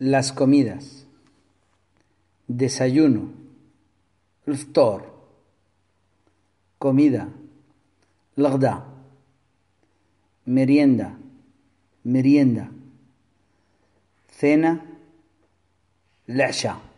[0.00, 1.04] Las comidas.
[2.48, 3.34] Desayuno.
[4.48, 5.02] الفطور.
[6.78, 7.28] Comida.
[8.38, 8.82] الغداء.
[10.46, 11.18] Merienda.
[12.02, 12.70] Merienda.
[14.40, 14.80] Cena.
[16.30, 16.89] العشاء